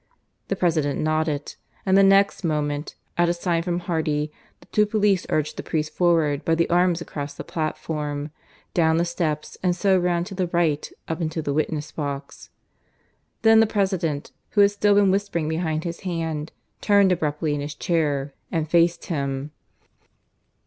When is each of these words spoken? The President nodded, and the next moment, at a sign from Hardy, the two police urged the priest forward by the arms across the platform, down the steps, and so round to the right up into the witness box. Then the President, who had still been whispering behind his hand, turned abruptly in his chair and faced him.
The 0.47 0.55
President 0.55 0.99
nodded, 0.99 1.53
and 1.85 1.95
the 1.95 2.01
next 2.01 2.43
moment, 2.43 2.95
at 3.19 3.29
a 3.29 3.35
sign 3.35 3.61
from 3.61 3.81
Hardy, 3.81 4.31
the 4.59 4.65
two 4.71 4.87
police 4.87 5.27
urged 5.29 5.57
the 5.57 5.61
priest 5.61 5.93
forward 5.93 6.43
by 6.43 6.55
the 6.55 6.67
arms 6.71 7.01
across 7.01 7.35
the 7.35 7.43
platform, 7.43 8.31
down 8.73 8.97
the 8.97 9.05
steps, 9.05 9.59
and 9.61 9.75
so 9.75 9.99
round 9.99 10.25
to 10.25 10.33
the 10.33 10.47
right 10.47 10.91
up 11.07 11.21
into 11.21 11.43
the 11.43 11.53
witness 11.53 11.91
box. 11.91 12.49
Then 13.43 13.59
the 13.59 13.67
President, 13.67 14.31
who 14.53 14.61
had 14.61 14.71
still 14.71 14.95
been 14.95 15.11
whispering 15.11 15.47
behind 15.47 15.83
his 15.83 15.99
hand, 15.99 16.51
turned 16.81 17.11
abruptly 17.11 17.53
in 17.53 17.61
his 17.61 17.75
chair 17.75 18.33
and 18.51 18.67
faced 18.67 19.05
him. 19.05 19.51